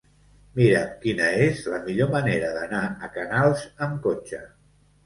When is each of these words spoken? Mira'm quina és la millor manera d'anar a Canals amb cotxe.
Mira'm 0.59 0.95
quina 1.03 1.27
és 1.49 1.61
la 1.75 1.83
millor 1.85 2.11
manera 2.17 2.51
d'anar 2.57 2.83
a 3.09 3.13
Canals 3.21 3.71
amb 3.87 4.07
cotxe. 4.09 4.43